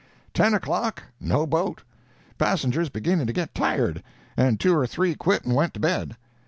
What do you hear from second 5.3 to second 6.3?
and went to bed.